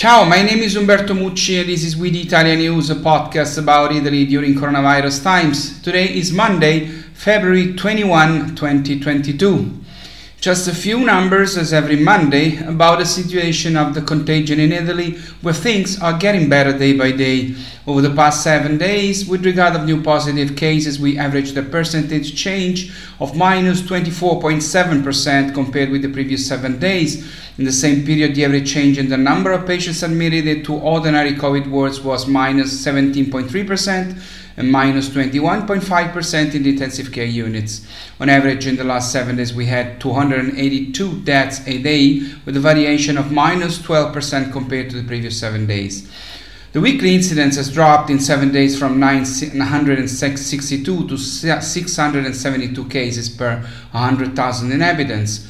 Ciao, 0.00 0.24
my 0.24 0.40
name 0.40 0.60
is 0.60 0.76
Umberto 0.76 1.12
Mucci 1.12 1.60
and 1.60 1.68
this 1.68 1.84
is 1.84 1.94
We 1.94 2.08
the 2.08 2.22
Italian 2.22 2.60
News, 2.60 2.88
a 2.88 2.94
podcast 2.94 3.58
about 3.58 3.92
Italy 3.92 4.24
during 4.24 4.54
coronavirus 4.54 5.22
times. 5.22 5.78
Today 5.82 6.06
is 6.06 6.32
Monday, 6.32 6.86
February 6.86 7.74
21, 7.74 8.56
2022. 8.56 9.79
Just 10.40 10.68
a 10.68 10.74
few 10.74 11.00
numbers 11.00 11.58
as 11.58 11.74
every 11.74 11.96
Monday 11.96 12.56
about 12.64 12.98
the 12.98 13.04
situation 13.04 13.76
of 13.76 13.92
the 13.92 14.00
contagion 14.00 14.58
in 14.58 14.72
Italy, 14.72 15.18
where 15.42 15.52
things 15.52 16.00
are 16.00 16.16
getting 16.16 16.48
better 16.48 16.72
day 16.72 16.94
by 16.96 17.12
day. 17.12 17.54
Over 17.86 18.00
the 18.00 18.14
past 18.14 18.42
seven 18.42 18.78
days, 18.78 19.26
with 19.26 19.44
regard 19.44 19.76
of 19.76 19.84
new 19.84 20.02
positive 20.02 20.56
cases, 20.56 20.98
we 20.98 21.18
averaged 21.18 21.58
a 21.58 21.62
percentage 21.62 22.34
change 22.34 22.90
of 23.20 23.36
minus 23.36 23.82
24.7% 23.82 25.52
compared 25.52 25.90
with 25.90 26.00
the 26.00 26.08
previous 26.08 26.48
seven 26.48 26.78
days. 26.78 27.30
In 27.58 27.66
the 27.66 27.72
same 27.72 28.06
period, 28.06 28.34
the 28.34 28.46
average 28.46 28.72
change 28.72 28.96
in 28.96 29.10
the 29.10 29.18
number 29.18 29.52
of 29.52 29.66
patients 29.66 30.02
admitted 30.02 30.64
to 30.64 30.74
ordinary 30.74 31.34
COVID 31.34 31.68
wards 31.68 32.00
was 32.00 32.26
minus 32.26 32.82
17.3% 32.82 33.42
and 33.52 34.18
minus 34.62 35.08
21.5% 35.08 36.54
in 36.54 36.62
the 36.62 36.70
intensive 36.70 37.12
care 37.12 37.24
units. 37.24 37.86
On 38.18 38.28
average, 38.28 38.66
in 38.66 38.76
the 38.76 38.84
last 38.84 39.12
seven 39.12 39.36
days, 39.36 39.54
we 39.54 39.66
had 39.66 40.00
282 40.00 41.20
deaths 41.20 41.66
a 41.66 41.82
day, 41.82 42.22
with 42.44 42.56
a 42.56 42.60
variation 42.60 43.18
of 43.18 43.32
minus 43.32 43.78
12% 43.78 44.52
compared 44.52 44.90
to 44.90 45.00
the 45.00 45.06
previous 45.06 45.38
seven 45.38 45.66
days. 45.66 46.10
The 46.72 46.80
weekly 46.80 47.16
incidence 47.16 47.56
has 47.56 47.72
dropped 47.72 48.10
in 48.10 48.20
seven 48.20 48.52
days 48.52 48.78
from 48.78 49.00
962 49.00 51.08
to 51.08 51.18
672 51.18 52.84
cases 52.84 53.28
per 53.28 53.56
100,000 53.90 54.70
inhabitants. 54.70 55.48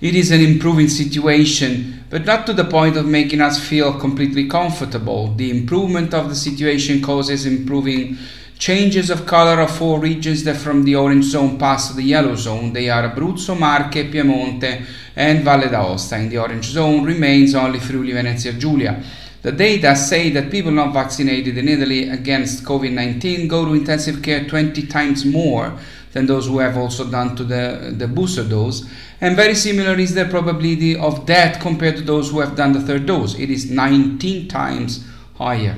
It 0.00 0.16
is 0.16 0.30
an 0.30 0.40
improving 0.40 0.88
situation, 0.88 2.04
but 2.08 2.24
not 2.24 2.46
to 2.46 2.54
the 2.54 2.64
point 2.64 2.96
of 2.96 3.04
making 3.06 3.42
us 3.42 3.62
feel 3.62 3.92
completely 3.92 4.48
comfortable. 4.48 5.34
The 5.34 5.50
improvement 5.50 6.14
of 6.14 6.30
the 6.30 6.34
situation 6.34 7.02
causes 7.02 7.44
improving 7.44 8.16
changes 8.62 9.10
of 9.10 9.26
color 9.26 9.60
of 9.60 9.76
four 9.76 9.98
regions 9.98 10.44
that 10.44 10.56
from 10.56 10.84
the 10.84 10.94
orange 10.94 11.24
zone 11.24 11.58
pass 11.58 11.88
to 11.88 11.96
the 11.96 12.02
yellow 12.04 12.36
zone. 12.36 12.72
They 12.72 12.88
are 12.88 13.10
Abruzzo, 13.10 13.58
Marche, 13.58 14.08
Piemonte, 14.08 14.86
and 15.16 15.42
Valle 15.42 15.68
d'Aosta. 15.68 16.14
In 16.14 16.28
the 16.28 16.38
orange 16.38 16.66
zone 16.66 17.02
remains 17.02 17.56
only 17.56 17.80
Friuli 17.80 18.12
Venezia 18.12 18.52
Giulia. 18.52 19.02
The 19.42 19.50
data 19.50 19.96
say 19.96 20.30
that 20.30 20.52
people 20.52 20.70
not 20.70 20.94
vaccinated 20.94 21.58
in 21.58 21.66
Italy 21.66 22.08
against 22.08 22.62
COVID 22.62 22.92
19 22.92 23.48
go 23.48 23.64
to 23.64 23.74
intensive 23.74 24.22
care 24.22 24.44
20 24.44 24.86
times 24.86 25.24
more 25.24 25.76
than 26.12 26.26
those 26.26 26.46
who 26.46 26.60
have 26.60 26.76
also 26.76 27.10
done 27.10 27.34
to 27.34 27.42
the, 27.42 27.92
the 27.98 28.06
booster 28.06 28.44
dose. 28.44 28.88
And 29.20 29.34
very 29.34 29.56
similar 29.56 29.98
is 29.98 30.14
the 30.14 30.26
probability 30.26 30.96
of 30.96 31.26
death 31.26 31.60
compared 31.60 31.96
to 31.96 32.02
those 32.02 32.30
who 32.30 32.38
have 32.38 32.54
done 32.54 32.74
the 32.74 32.80
third 32.80 33.06
dose. 33.06 33.36
It 33.36 33.50
is 33.50 33.68
19 33.68 34.46
times 34.46 35.04
higher. 35.34 35.74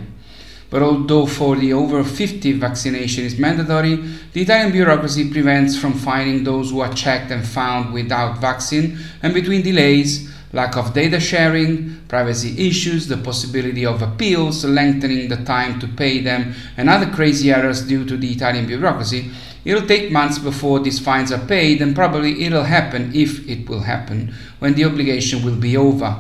But 0.75 0.83
although 0.83 1.27
for 1.27 1.55
the 1.55 1.73
over 1.73 2.03
50 2.03 2.51
vaccination 2.55 3.23
is 3.23 3.39
mandatory, 3.39 3.95
the 4.33 4.43
Italian 4.43 4.73
bureaucracy 4.73 5.31
prevents 5.31 5.79
from 5.79 5.93
finding 5.93 6.43
those 6.43 6.73
who 6.73 6.81
are 6.81 6.93
checked 6.93 7.31
and 7.31 7.47
found 7.47 7.95
without 7.95 8.41
vaccine, 8.41 8.99
and 9.23 9.33
between 9.33 9.63
delays, 9.63 10.29
lack 10.53 10.77
of 10.77 10.93
data 10.93 11.21
sharing, 11.21 12.01
privacy 12.09 12.67
issues, 12.67 13.07
the 13.07 13.17
possibility 13.17 13.87
of 13.87 14.03
appeals, 14.03 14.65
lengthening 14.65 15.29
the 15.29 15.37
time 15.45 15.79
to 15.79 15.87
pay 15.87 16.21
them, 16.21 16.55
and 16.77 16.91
other 16.91 17.07
crazy 17.07 17.53
errors 17.53 17.87
due 17.87 18.05
to 18.05 18.17
the 18.17 18.33
Italian 18.33 18.67
bureaucracy, 18.67 19.31
it'll 19.65 19.87
take 19.87 20.11
months 20.11 20.41
before 20.41 20.81
these 20.81 20.99
fines 20.99 21.31
are 21.31 21.47
paid, 21.47 21.83
and 21.83 21.95
probably 21.95 22.43
it'll 22.47 22.65
happen 22.65 23.13
if 23.15 23.49
it 23.49 23.69
will 23.69 23.83
happen 23.83 24.35
when 24.59 24.75
the 24.75 24.85
obligation 24.85 25.45
will 25.45 25.55
be 25.55 25.77
over. 25.77 26.19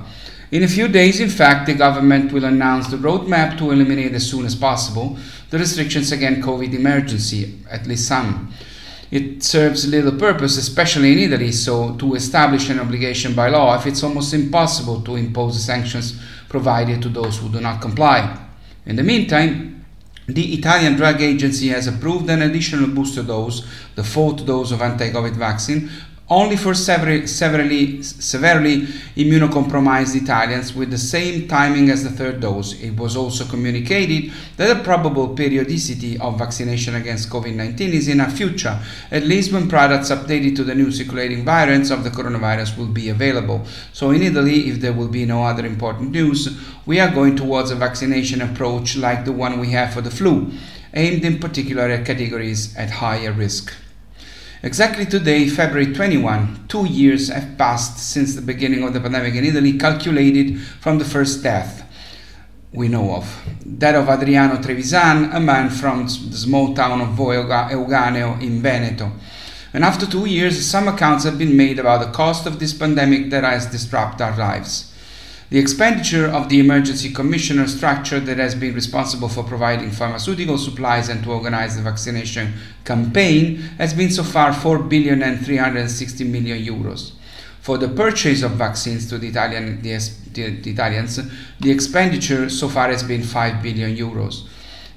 In 0.55 0.62
a 0.62 0.69
few 0.69 0.86
days, 0.86 1.19
in 1.19 1.30
fact, 1.30 1.66
the 1.66 1.74
government 1.74 2.30
will 2.30 2.44
announce 2.44 2.86
the 2.86 2.97
roadmap 2.97 3.58
to 3.58 3.72
eliminate 3.72 4.12
as 4.12 4.30
soon 4.30 4.47
as 4.47 4.55
possible 4.55 5.19
the 5.50 5.58
restrictions 5.58 6.12
against 6.12 6.42
COVID 6.42 6.72
emergency, 6.72 7.58
at 7.69 7.88
least 7.88 8.06
some. 8.06 8.55
It 9.10 9.42
serves 9.42 9.88
little 9.88 10.16
purpose, 10.16 10.56
especially 10.56 11.10
in 11.12 11.19
Italy, 11.19 11.50
so 11.50 11.97
to 11.97 12.15
establish 12.15 12.70
an 12.70 12.78
obligation 12.78 13.34
by 13.34 13.48
law 13.48 13.76
if 13.76 13.84
it's 13.84 14.04
almost 14.04 14.32
impossible 14.32 15.00
to 15.00 15.16
impose 15.16 15.60
sanctions 15.60 16.20
provided 16.48 17.03
to 17.03 17.09
those 17.09 17.38
who 17.38 17.48
do 17.48 17.60
not 17.60 17.81
comply. 17.81 18.38
In 18.86 18.94
the 18.94 19.03
meantime, 19.03 19.84
the 20.28 20.54
Italian 20.54 20.94
Drug 20.94 21.21
Agency 21.21 21.71
has 21.71 21.88
approved 21.88 22.31
an 22.31 22.42
additional 22.42 22.86
booster 22.91 23.25
dose, 23.25 23.66
the 23.97 24.04
fourth 24.04 24.47
dose 24.47 24.71
of 24.71 24.82
anti 24.82 25.10
COVID 25.10 25.34
vaccine, 25.34 25.91
only 26.30 26.56
for 26.56 26.72
severely, 26.72 27.26
severely, 27.26 28.02
severely 28.02 28.82
immunocompromised 29.14 30.20
Italians 30.20 30.74
with 30.74 30.90
the 30.90 30.96
same 30.96 31.46
timing 31.46 31.90
as 31.90 32.02
the 32.02 32.10
third 32.10 32.40
dose. 32.40 32.80
It 32.80 32.96
was 32.96 33.14
also 33.14 33.44
communicated 33.44 34.32
that 34.56 34.74
the 34.74 34.82
probable 34.82 35.28
periodicity 35.34 36.18
of 36.18 36.38
vaccination 36.38 36.94
against 36.94 37.28
COVID 37.28 37.54
19 37.54 37.92
is 37.92 38.08
in 38.08 38.20
our 38.20 38.30
future, 38.30 38.80
at 39.10 39.24
least 39.24 39.52
when 39.52 39.68
products 39.68 40.10
updated 40.10 40.56
to 40.56 40.64
the 40.64 40.74
new 40.74 40.90
circulating 40.90 41.44
variants 41.44 41.90
of 41.90 42.04
the 42.04 42.10
coronavirus 42.10 42.78
will 42.78 42.86
be 42.86 43.10
available. 43.10 43.66
So, 43.92 44.10
in 44.10 44.22
Italy, 44.22 44.70
if 44.70 44.80
there 44.80 44.94
will 44.94 45.08
be 45.08 45.26
no 45.26 45.44
other 45.44 45.66
important 45.66 46.12
news, 46.12 46.58
we 46.86 47.00
are 47.00 47.12
going 47.12 47.36
towards 47.36 47.70
a 47.70 47.76
vaccination 47.76 48.41
approach 48.41 48.96
like 48.96 49.26
the 49.26 49.32
one 49.32 49.60
we 49.60 49.72
have 49.72 49.92
for 49.92 50.00
the 50.00 50.10
flu, 50.10 50.52
aimed 50.94 51.22
in 51.22 51.38
particular 51.38 51.82
at 51.82 52.06
categories 52.06 52.74
at 52.76 52.91
higher 52.91 53.32
risk. 53.32 53.74
Exactly 54.64 55.04
today, 55.04 55.47
February 55.47 55.92
21, 55.92 56.64
two 56.69 56.86
years 56.86 57.28
have 57.28 57.58
passed 57.58 57.98
since 57.98 58.34
the 58.34 58.41
beginning 58.41 58.82
of 58.82 58.94
the 58.94 59.00
pandemic 59.00 59.34
in 59.34 59.44
Italy, 59.44 59.76
calculated 59.76 60.58
from 60.58 60.98
the 60.98 61.04
first 61.04 61.42
death 61.42 61.86
we 62.72 62.88
know 62.88 63.14
of. 63.14 63.42
That 63.66 63.94
of 63.94 64.08
Adriano 64.08 64.56
Trevisan, 64.56 65.34
a 65.34 65.38
man 65.38 65.69
from 65.69 66.04
the 66.04 66.38
small 66.38 66.74
town 66.74 67.03
of 67.03 67.08
Euganeo 67.08 68.41
in 68.41 68.62
Veneto. 68.62 69.12
And 69.74 69.84
after 69.84 70.06
two 70.06 70.24
years, 70.24 70.64
some 70.64 70.88
accounts 70.88 71.24
have 71.24 71.36
been 71.36 71.54
made 71.54 71.78
about 71.78 72.00
the 72.00 72.10
cost 72.12 72.47
of 72.47 72.58
this 72.58 72.72
pandemic 72.72 73.28
that 73.32 73.44
has 73.44 73.66
disrupted 73.66 74.22
our 74.22 74.34
lives. 74.34 74.94
The 75.50 75.59
expenditure 75.59 76.27
of 76.27 76.49
the 76.49 76.59
emergency 76.59 77.12
commissioner 77.12 77.66
structure 77.66 78.19
that 78.19 78.38
has 78.38 78.55
been 78.55 78.75
responsible 78.75 79.28
for 79.28 79.44
providing 79.44 79.91
pharmaceutical 79.91 80.56
supplies 80.56 81.09
and 81.10 81.22
to 81.25 81.32
organize 81.32 81.77
the 81.77 81.82
vaccination 81.82 82.55
campaign 82.84 83.56
has 83.78 83.93
been 83.93 84.10
so 84.10 84.25
far 84.25 84.54
4 84.54 84.78
billion 84.84 85.22
and 85.22 85.44
360 85.44 86.25
million 86.25 86.59
euros. 86.59 87.12
For 87.60 87.78
the 87.78 87.88
purchase 87.88 88.43
of 88.43 88.53
vaccines 88.53 89.09
to 89.10 89.19
the, 89.19 89.28
Italian, 89.28 89.83
the, 89.83 89.97
the 90.33 90.71
Italians, 90.71 91.21
the 91.60 91.71
expenditure 91.71 92.49
so 92.49 92.69
far 92.69 92.88
has 92.88 93.03
been 93.03 93.22
5 93.22 93.62
billion 93.62 93.94
euros. 93.97 94.47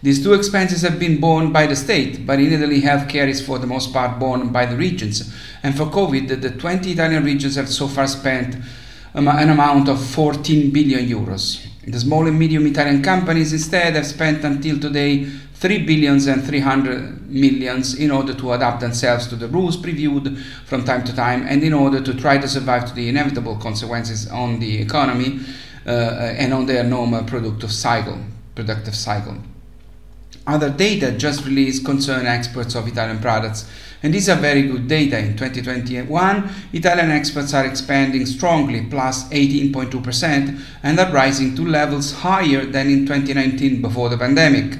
These 0.02 0.24
two 0.24 0.34
expenses 0.34 0.82
have 0.84 1.00
been 1.00 1.20
borne 1.20 1.52
by 1.52 1.66
the 1.66 1.76
state, 1.76 2.26
but 2.26 2.40
in 2.40 2.54
Italy, 2.54 2.82
healthcare 2.82 3.28
is 3.28 3.46
for 3.46 3.58
the 3.58 3.68
most 3.68 3.92
part 3.92 4.20
borne 4.20 4.50
by 4.50 4.66
the 4.66 4.78
regions. 4.78 5.34
And 5.64 5.76
for 5.76 5.86
COVID, 5.86 6.42
the 6.42 6.52
20 6.52 6.92
Italian 6.92 7.24
regions 7.24 7.56
have 7.56 7.68
so 7.68 7.88
far 7.88 8.08
spent 8.08 8.58
an 9.18 9.50
amount 9.50 9.90
of 9.90 10.00
14 10.00 10.72
billion 10.72 11.08
euros. 11.08 11.66
The 11.86 12.00
small 12.00 12.28
and 12.28 12.38
medium 12.38 12.68
Italian 12.68 13.02
companies 13.02 13.54
instead 13.54 13.96
have 13.96 14.06
spent 14.06 14.44
until 14.44 14.80
today 14.80 15.26
3 15.26 15.86
billions 15.86 16.28
and 16.28 16.46
300 16.46 17.28
millions 17.28 17.96
in 17.96 18.12
order 18.12 18.34
to 18.36 18.54
adapt 18.54 18.82
themselves 18.82 19.26
to 19.28 19.36
the 19.36 19.48
rules 19.48 19.76
previewed 19.76 20.38
from 20.66 20.84
time 20.84 21.04
to 21.04 21.16
time 21.16 21.48
and 21.48 21.64
in 21.64 21.74
order 21.74 22.00
to 22.00 22.14
try 22.14 22.38
to 22.38 22.48
survive 22.48 22.86
to 22.86 22.94
the 22.94 23.10
inevitable 23.10 23.56
consequences 23.56 24.30
on 24.30 24.60
the 24.60 24.80
economy 24.80 25.40
uh, 25.88 25.90
and 26.38 26.54
on 26.54 26.68
their 26.68 26.84
normal 26.84 27.24
productive 27.24 27.72
cycle 27.72 28.20
productive 28.54 28.96
cycle 28.96 29.38
other 30.48 30.70
data 30.70 31.12
just 31.12 31.46
released 31.46 31.86
concern 31.86 32.26
exports 32.26 32.74
of 32.74 32.88
Italian 32.88 33.20
products, 33.20 33.70
and 34.02 34.14
these 34.14 34.30
are 34.30 34.36
very 34.36 34.64
good 34.64 34.88
data. 34.88 35.20
In 35.20 35.36
2021, 35.36 36.50
Italian 36.74 37.12
exports 37.12 37.54
are 37.54 37.66
expanding 37.66 38.26
strongly, 38.26 38.86
plus 38.86 39.28
18.2%, 39.30 40.60
and 40.84 41.00
are 41.00 41.12
rising 41.12 41.56
to 41.56 41.66
levels 41.66 42.14
higher 42.14 42.66
than 42.66 42.90
in 42.90 43.06
2019 43.06 43.82
before 43.82 44.10
the 44.10 44.18
pandemic. 44.18 44.80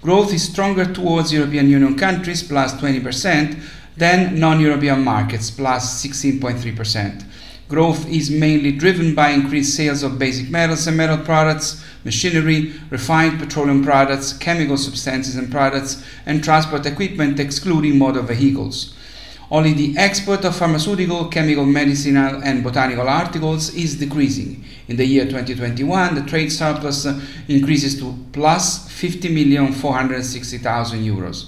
Growth 0.00 0.32
is 0.32 0.42
stronger 0.42 0.84
towards 0.84 1.32
European 1.32 1.68
Union 1.68 1.96
countries, 1.96 2.42
plus 2.42 2.72
20%, 2.74 3.60
than 3.96 4.38
non 4.40 4.60
European 4.60 5.04
markets, 5.04 5.50
plus 5.50 6.04
16.3%. 6.04 7.24
Growth 7.72 8.04
is 8.06 8.30
mainly 8.30 8.70
driven 8.70 9.14
by 9.14 9.30
increased 9.30 9.74
sales 9.74 10.02
of 10.02 10.18
basic 10.18 10.50
metals 10.50 10.86
and 10.86 10.94
metal 10.94 11.16
products, 11.16 11.82
machinery, 12.04 12.74
refined 12.90 13.40
petroleum 13.40 13.82
products, 13.82 14.34
chemical 14.34 14.76
substances 14.76 15.36
and 15.36 15.50
products, 15.50 16.04
and 16.26 16.44
transport 16.44 16.84
equipment, 16.84 17.40
excluding 17.40 17.96
motor 17.96 18.20
vehicles. 18.20 18.92
Only 19.50 19.72
the 19.72 19.96
export 19.96 20.44
of 20.44 20.54
pharmaceutical, 20.54 21.28
chemical, 21.28 21.64
medicinal, 21.64 22.42
and 22.44 22.62
botanical 22.62 23.08
articles 23.08 23.74
is 23.74 23.98
decreasing. 23.98 24.62
In 24.88 24.96
the 24.96 25.06
year 25.06 25.24
2021, 25.24 26.14
the 26.14 26.24
trade 26.28 26.52
surplus 26.52 27.06
increases 27.48 27.98
to 28.00 28.14
plus 28.32 28.86
50,460,000 28.88 31.06
euros. 31.06 31.46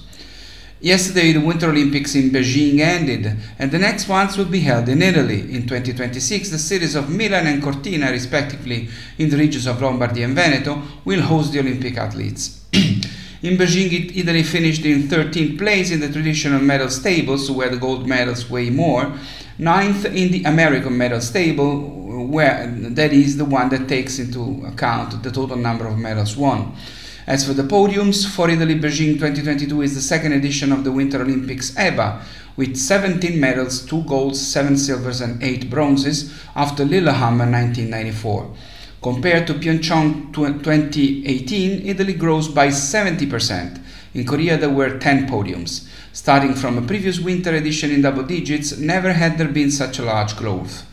Yesterday, 0.85 1.33
the 1.33 1.41
Winter 1.41 1.71
Olympics 1.71 2.15
in 2.15 2.29
Beijing 2.29 2.81
ended, 2.81 3.35
and 3.59 3.71
the 3.71 3.79
next 3.79 4.07
ones 4.07 4.37
will 4.37 4.45
be 4.45 4.61
held 4.61 4.87
in 4.87 5.01
Italy. 5.01 5.41
In 5.41 5.67
2026, 5.67 6.51
the 6.51 6.59
cities 6.59 6.95
of 6.95 7.09
Milan 7.09 7.47
and 7.47 7.63
Cortina, 7.63 8.11
respectively, 8.11 8.91
in 9.17 9.31
the 9.31 9.39
regions 9.39 9.67
of 9.67 9.81
Lombardy 9.81 10.23
and 10.25 10.35
Veneto, 10.35 10.83
will 11.07 11.23
host 11.23 11.55
the 11.55 11.61
Olympic 11.61 11.97
athletes. 11.97 12.67
in 12.75 13.57
Beijing, 13.57 14.15
Italy 14.15 14.43
finished 14.43 14.85
in 14.85 15.05
13th 15.05 15.57
place 15.57 15.91
in 15.91 16.01
the 16.01 16.13
traditional 16.13 16.61
medals 16.61 17.03
tables, 17.03 17.51
where 17.51 17.71
the 17.71 17.79
gold 17.79 18.07
medals 18.07 18.51
weigh 18.51 18.69
more, 18.69 19.11
ninth 19.57 20.05
in 20.05 20.33
the 20.33 20.45
American 20.45 20.99
medals 20.99 21.31
table, 21.31 22.27
where 22.27 22.67
that 22.67 23.15
is 23.15 23.39
the 23.39 23.47
one 23.47 23.71
that 23.71 23.89
takes 23.89 24.19
into 24.19 24.63
account 24.67 25.23
the 25.23 25.31
total 25.31 25.57
number 25.57 25.87
of 25.87 25.97
medals 25.97 26.37
won. 26.37 26.77
As 27.27 27.47
for 27.47 27.55
the 27.55 27.63
podiums, 27.63 28.27
for 28.27 28.51
Italy, 28.51 28.79
Beijing 28.79 29.15
2022 29.15 29.81
is 29.81 29.95
the 29.95 30.03
second 30.03 30.33
edition 30.33 30.71
of 30.71 30.85
the 30.85 30.93
Winter 30.93 31.23
Olympics 31.23 31.75
EVA, 31.79 32.21
with 32.55 32.77
17 32.77 33.41
medals, 33.41 33.81
2 33.87 34.03
golds, 34.03 34.39
7 34.47 34.77
silvers, 34.77 35.23
and 35.23 35.43
8 35.43 35.71
bronzes 35.71 36.39
after 36.55 36.85
Lillehammer 36.85 37.51
1994. 37.51 38.55
Compared 39.01 39.47
to 39.47 39.55
Pyeongchang 39.55 40.35
2018, 40.35 41.87
Italy 41.87 42.13
grows 42.13 42.49
by 42.49 42.69
70%. 42.69 43.81
In 44.13 44.27
Korea, 44.27 44.59
there 44.59 44.69
were 44.69 44.99
10 44.99 45.27
podiums. 45.27 45.89
Starting 46.13 46.55
from 46.55 46.77
a 46.77 46.87
previous 46.87 47.21
winter 47.21 47.55
edition 47.55 47.91
in 47.91 48.03
double 48.03 48.25
digits, 48.25 48.77
never 48.77 49.15
had 49.15 49.39
there 49.39 49.49
been 49.49 49.71
such 49.71 49.99
a 49.99 50.05
large 50.05 50.37
growth. 50.37 50.85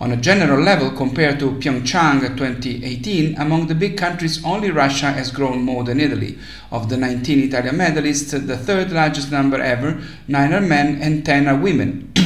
On 0.00 0.10
a 0.12 0.16
general 0.16 0.62
level, 0.62 0.90
compared 0.92 1.38
to 1.40 1.58
Pyeongchang 1.58 2.22
2018, 2.34 3.36
among 3.36 3.66
the 3.66 3.74
big 3.74 3.98
countries, 3.98 4.42
only 4.46 4.70
Russia 4.70 5.12
has 5.12 5.30
grown 5.30 5.60
more 5.60 5.84
than 5.84 6.00
Italy. 6.00 6.38
Of 6.72 6.88
the 6.88 6.96
19 6.96 7.40
Italian 7.40 7.76
medalists, 7.76 8.30
the 8.30 8.56
third 8.56 8.92
largest 8.92 9.30
number 9.30 9.60
ever, 9.60 10.00
9 10.26 10.54
are 10.54 10.62
men 10.62 11.02
and 11.02 11.22
10 11.22 11.48
are 11.48 11.58
women. 11.58 12.10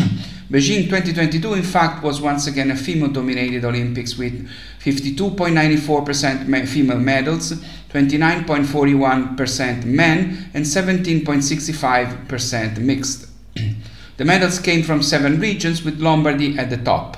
Beijing 0.49 0.85
2022, 0.85 1.55
in 1.55 1.65
fact, 1.65 2.05
was 2.05 2.21
once 2.21 2.47
again 2.47 2.71
a 2.71 2.77
female 2.77 3.09
dominated 3.09 3.65
Olympics 3.65 4.17
with 4.17 4.49
52.94% 4.79 6.69
female 6.69 7.01
medals, 7.01 7.55
29.41% 7.91 9.85
men, 9.85 10.49
and 10.55 10.65
17.65% 10.65 12.79
mixed. 12.79 13.27
the 14.17 14.25
medals 14.25 14.61
came 14.61 14.85
from 14.85 15.03
seven 15.03 15.41
regions, 15.41 15.83
with 15.83 15.99
Lombardy 15.99 16.57
at 16.57 16.71
the 16.71 16.77
top 16.77 17.17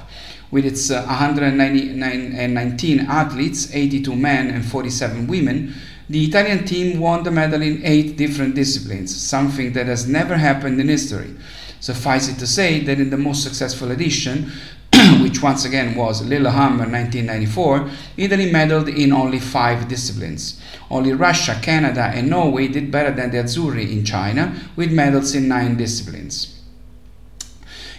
with 0.56 0.64
its 0.64 0.90
uh, 0.90 1.04
119 1.04 3.00
athletes, 3.00 3.74
82 3.74 4.16
men 4.16 4.48
and 4.48 4.64
47 4.64 5.26
women, 5.26 5.74
the 6.08 6.24
Italian 6.24 6.64
team 6.64 6.98
won 6.98 7.24
the 7.24 7.30
medal 7.30 7.60
in 7.60 7.84
eight 7.84 8.16
different 8.16 8.54
disciplines, 8.54 9.14
something 9.14 9.74
that 9.74 9.84
has 9.86 10.08
never 10.08 10.38
happened 10.38 10.80
in 10.80 10.88
history. 10.88 11.34
Suffice 11.80 12.30
it 12.30 12.38
to 12.38 12.46
say 12.46 12.80
that 12.84 12.98
in 12.98 13.10
the 13.10 13.18
most 13.18 13.42
successful 13.42 13.90
edition, 13.90 14.50
which 15.20 15.42
once 15.42 15.66
again 15.66 15.94
was 15.94 16.22
Lillehammer 16.22 16.88
1994, 16.88 17.90
Italy 18.16 18.50
medaled 18.50 18.88
in 18.88 19.12
only 19.12 19.38
five 19.38 19.88
disciplines. 19.88 20.58
Only 20.90 21.12
Russia, 21.12 21.58
Canada, 21.60 22.04
and 22.14 22.30
Norway 22.30 22.68
did 22.68 22.90
better 22.90 23.10
than 23.10 23.30
the 23.30 23.42
Azzurri 23.42 23.92
in 23.92 24.06
China, 24.06 24.56
with 24.74 24.90
medals 24.90 25.34
in 25.34 25.48
nine 25.48 25.76
disciplines. 25.76 26.55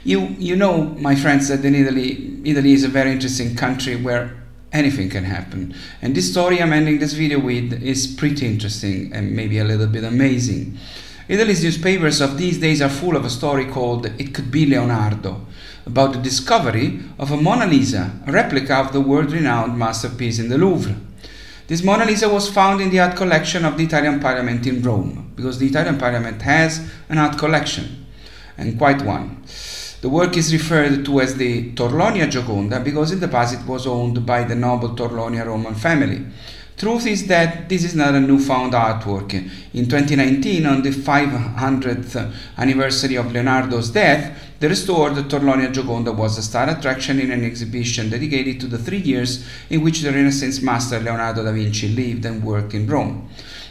You, 0.03 0.35
you 0.39 0.55
know, 0.55 0.83
my 0.99 1.15
friends, 1.15 1.47
that 1.49 1.65
in 1.65 1.75
Italy, 1.75 2.39
Italy 2.43 2.73
is 2.73 2.83
a 2.83 2.87
very 2.87 3.11
interesting 3.11 3.55
country 3.55 3.95
where 3.95 4.37
anything 4.71 5.09
can 5.09 5.23
happen. 5.23 5.73
And 6.01 6.15
this 6.15 6.31
story 6.31 6.61
I'm 6.61 6.73
ending 6.73 6.99
this 6.99 7.13
video 7.13 7.39
with 7.39 7.73
is 7.81 8.07
pretty 8.07 8.45
interesting 8.45 9.11
and 9.13 9.35
maybe 9.35 9.59
a 9.59 9.63
little 9.63 9.87
bit 9.87 10.03
amazing. 10.03 10.77
Italy's 11.27 11.63
newspapers 11.63 12.21
of 12.21 12.37
these 12.37 12.57
days 12.57 12.81
are 12.81 12.89
full 12.89 13.17
of 13.17 13.25
a 13.25 13.29
story 13.29 13.65
called 13.65 14.05
It 14.17 14.33
Could 14.33 14.49
Be 14.49 14.65
Leonardo, 14.65 15.45
about 15.85 16.13
the 16.13 16.19
discovery 16.19 17.01
of 17.19 17.31
a 17.31 17.37
Mona 17.37 17.65
Lisa, 17.65 18.17
a 18.25 18.31
replica 18.31 18.75
of 18.75 18.93
the 18.93 19.01
world 19.01 19.31
renowned 19.31 19.77
masterpiece 19.77 20.39
in 20.39 20.47
the 20.47 20.57
Louvre. 20.57 20.95
This 21.67 21.83
Mona 21.83 22.05
Lisa 22.05 22.29
was 22.29 22.49
found 22.49 22.79
in 22.79 22.91
the 22.91 23.01
art 23.01 23.17
collection 23.17 23.65
of 23.65 23.77
the 23.77 23.83
Italian 23.83 24.21
Parliament 24.21 24.65
in 24.65 24.81
Rome, 24.81 25.33
because 25.35 25.59
the 25.59 25.67
Italian 25.67 25.97
Parliament 25.97 26.41
has 26.43 26.89
an 27.09 27.17
art 27.17 27.37
collection, 27.37 28.05
and 28.57 28.77
quite 28.77 29.01
one. 29.01 29.43
The 29.99 30.09
work 30.09 30.37
is 30.37 30.53
referred 30.53 31.05
to 31.05 31.21
as 31.21 31.37
the 31.37 31.71
Torlonia 31.71 32.29
Gioconda 32.29 32.83
because 32.83 33.11
in 33.11 33.19
the 33.19 33.27
past 33.27 33.55
it 33.55 33.65
was 33.65 33.87
owned 33.87 34.27
by 34.27 34.43
the 34.43 34.53
noble 34.53 34.89
Torlonia 34.89 35.43
Roman 35.43 35.73
family. 35.73 36.23
Truth 36.77 37.07
is 37.07 37.25
that 37.25 37.67
this 37.67 37.83
is 37.83 37.95
not 37.95 38.13
a 38.13 38.19
newfound 38.19 38.73
artwork. 38.73 39.33
In 39.73 39.89
2019, 39.89 40.67
on 40.67 40.83
the 40.83 40.91
500th 40.91 42.31
anniversary 42.59 43.15
of 43.15 43.31
Leonardo's 43.31 43.89
death, 43.89 44.39
the 44.59 44.69
restored 44.69 45.13
Torlonia 45.13 45.73
Gioconda 45.73 46.15
was 46.15 46.37
a 46.37 46.43
star 46.43 46.69
attraction 46.69 47.19
in 47.19 47.31
an 47.31 47.43
exhibition 47.43 48.11
dedicated 48.11 48.59
to 48.59 48.67
the 48.67 48.77
three 48.77 48.99
years 48.99 49.47
in 49.71 49.81
which 49.81 50.01
the 50.01 50.11
Renaissance 50.11 50.61
master 50.61 50.99
Leonardo 50.99 51.43
da 51.43 51.51
Vinci 51.51 51.87
lived 51.87 52.23
and 52.25 52.43
worked 52.43 52.75
in 52.75 52.85
Rome. 52.85 53.27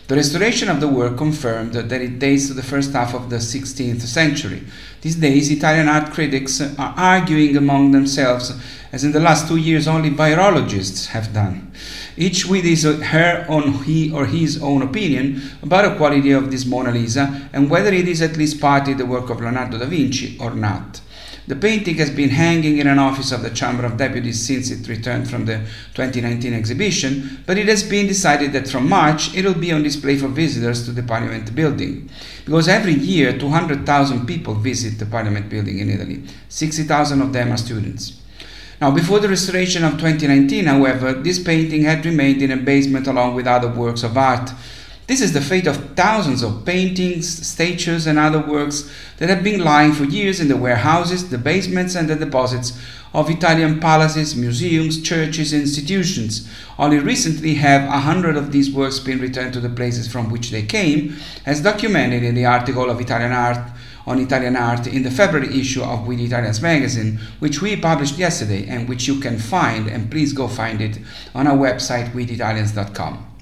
The 0.09 0.15
restoration 0.15 0.69
of 0.69 0.79
the 0.81 0.87
work 0.87 1.17
confirmed 1.19 1.73
that 1.73 2.01
it 2.01 2.21
dates 2.21 2.47
to 2.47 2.55
the 2.55 2.63
first 2.63 2.93
half 2.93 3.13
of 3.13 3.29
the 3.29 3.39
16th 3.39 4.03
century. 4.03 4.63
These 5.01 5.17
days, 5.17 5.51
Italian 5.51 5.89
art 5.89 6.13
critics 6.13 6.61
are 6.61 6.95
arguing 6.97 7.57
among 7.57 7.91
themselves, 7.91 8.53
as 8.93 9.03
in 9.03 9.11
the 9.11 9.19
last 9.19 9.49
two 9.49 9.57
years 9.57 9.89
only 9.89 10.11
virologists 10.11 11.07
have 11.07 11.35
done, 11.35 11.73
each 12.17 12.47
with 12.47 12.63
his, 12.63 12.85
her 12.85 13.47
own 13.49 13.83
he 13.83 14.13
or 14.13 14.27
his 14.27 14.63
own 14.63 14.83
opinion 14.83 15.43
about 15.61 15.91
the 15.91 15.97
quality 15.97 16.31
of 16.31 16.53
this 16.53 16.65
Mona 16.65 16.93
Lisa 16.93 17.51
and 17.53 17.69
whether 17.69 17.93
it 17.93 18.07
is 18.07 18.23
at 18.23 18.37
least 18.37 18.61
partly 18.61 18.95
the 18.95 19.05
work 19.05 19.29
of 19.29 19.41
Leonardo 19.41 19.77
da 19.77 19.87
Vinci 19.87 20.39
or 20.39 20.53
not. 20.53 21.01
The 21.49 21.55
painting 21.55 21.95
has 21.97 22.11
been 22.11 22.31
hanging 22.31 22.79
in 22.79 22.89
an 22.89 22.99
office 22.99 23.31
of 23.31 23.43
the 23.43 23.51
Chamber 23.51 23.85
of 23.85 23.97
Deputies 23.97 24.45
since 24.45 24.71
it 24.73 24.89
returned 24.89 25.31
from 25.31 25.47
the 25.47 25.59
2019 25.95 26.53
exhibition, 26.53 27.45
but 27.47 27.57
it 27.57 27.69
has 27.69 27.85
been 27.85 28.09
decided 28.09 28.53
that 28.53 28.69
from 28.69 28.89
March 28.89 29.33
it 29.33 29.45
will 29.45 29.55
be 29.55 29.71
on 29.71 29.85
display 29.85 30.17
for 30.17 30.27
visitors 30.27 30.85
to 30.85 30.91
the 30.91 31.05
Parliament 31.05 31.55
building. 31.55 32.11
Because 32.45 32.67
every 32.67 32.95
year 32.95 33.39
200,000 33.39 34.27
people 34.27 34.55
visit 34.55 34.99
the 34.99 35.07
Parliament 35.07 35.49
building 35.49 35.79
in 35.79 35.89
Italy, 35.89 36.25
60,000 36.49 37.23
of 37.23 37.33
them 37.33 37.53
are 37.53 37.57
students. 37.57 38.21
Now, 38.81 38.91
before 38.91 39.21
the 39.21 39.29
restoration 39.29 39.85
of 39.85 39.93
2019, 39.93 40.67
however, 40.67 41.13
this 41.13 41.43
painting 41.43 41.85
had 41.85 42.05
remained 42.05 42.43
in 42.43 42.51
a 42.51 42.57
basement 42.57 43.07
along 43.07 43.35
with 43.35 43.47
other 43.47 43.69
works 43.69 44.03
of 44.03 44.19
art 44.19 44.51
this 45.07 45.21
is 45.21 45.33
the 45.33 45.41
fate 45.41 45.69
of 45.69 45.95
thousands 45.95 46.43
of 46.43 46.65
paintings, 46.65 47.47
statues, 47.47 48.07
and 48.07 48.19
other 48.19 48.41
works 48.41 48.91
that 49.19 49.29
have 49.29 49.45
been 49.45 49.61
lying 49.61 49.93
for 49.93 50.05
years 50.05 50.41
in 50.41 50.49
the 50.49 50.57
warehouses, 50.57 51.31
the 51.31 51.39
basements, 51.39 51.95
and 51.95 52.09
the 52.09 52.17
deposits 52.17 52.77
of 53.15 53.31
Italian 53.31 53.79
palaces, 53.79 54.35
museums, 54.35 55.01
churches, 55.01 55.53
institutions. 55.53 56.51
Only 56.77 56.99
recently 56.99 57.55
have 57.55 57.83
a 57.83 58.01
hundred 58.01 58.37
of 58.37 58.51
these 58.51 58.71
works 58.71 58.99
been 58.99 59.21
returned 59.21 59.53
to 59.55 59.61
the 59.61 59.69
places 59.69 60.11
from 60.11 60.29
which 60.29 60.51
they 60.51 60.63
came, 60.63 61.17
as 61.47 61.63
documented 61.63 62.25
in 62.25 62.35
the 62.35 62.45
article 62.45 62.91
of 62.91 63.01
Italian 63.01 63.33
art 63.33 63.59
on 64.07 64.21
Italian 64.21 64.55
art 64.55 64.87
in 64.87 65.03
the 65.03 65.11
February 65.11 65.59
issue 65.59 65.83
of 65.83 66.07
We 66.07 66.17
the 66.17 66.27
Italians 66.27 66.63
magazine, 66.63 67.19
which 67.39 67.61
we 67.61 67.77
published 67.77 68.19
yesterday 68.19 68.67
and 68.69 68.89
which 68.89 69.09
you 69.09 69.21
can 69.21 69.39
find, 69.39 69.89
and 69.89 70.11
please 70.11 70.33
go 70.33 70.47
find 70.47 70.81
it 70.81 70.99
on 71.35 71.47
our 71.47 71.57
website, 71.57 72.13
wetheitalians.com. 72.13 73.36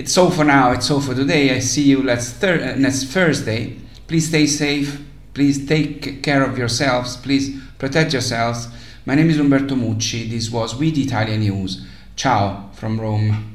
It's 0.00 0.16
all 0.16 0.30
for 0.30 0.44
now. 0.44 0.72
It's 0.72 0.90
all 0.90 1.02
for 1.02 1.14
today. 1.14 1.54
I 1.54 1.58
see 1.58 1.82
you 1.82 2.02
next, 2.02 2.32
thir- 2.40 2.72
uh, 2.72 2.78
next 2.78 3.04
Thursday. 3.12 3.76
Please 4.08 4.28
stay 4.28 4.46
safe. 4.46 4.98
Please 5.34 5.66
take 5.66 6.22
care 6.22 6.42
of 6.42 6.56
yourselves. 6.56 7.18
Please 7.18 7.60
protect 7.76 8.14
yourselves. 8.14 8.68
My 9.04 9.14
name 9.14 9.28
is 9.28 9.38
Umberto 9.38 9.74
Mucci. 9.74 10.30
This 10.30 10.50
was 10.50 10.74
We 10.74 10.90
the 10.90 11.02
Italian 11.02 11.40
News. 11.40 11.86
Ciao 12.16 12.70
from 12.72 12.98
Rome. 12.98 13.49